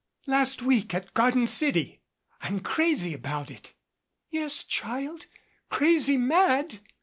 [0.25, 2.01] "Last week at Garden City.
[2.41, 3.75] I'm crazy about it."
[4.31, 5.27] "Yes, child,
[5.69, 6.79] crazy mad.